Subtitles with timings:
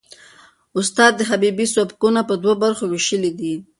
[0.79, 3.53] استاد حبیبي سبکونه په دوو برخو وېشلي دي.